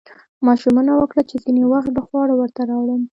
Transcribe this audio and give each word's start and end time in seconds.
ما 0.45 0.53
ژمنه 0.61 0.93
وکړه 0.97 1.21
چې 1.29 1.35
ځینې 1.43 1.63
وخت 1.71 1.89
به 1.95 2.01
خواړه 2.07 2.33
ورته 2.37 2.61
راوړم 2.69 3.01